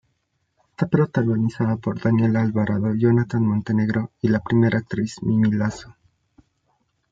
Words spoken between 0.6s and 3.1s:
Está protagonizada por Daniela Alvarado,